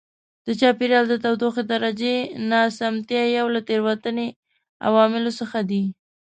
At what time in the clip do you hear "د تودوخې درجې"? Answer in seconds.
1.09-2.15